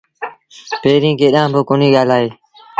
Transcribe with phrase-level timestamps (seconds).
[0.81, 2.27] پيريݩ ڪڏهين با ڪونهيٚ ڳآلآئي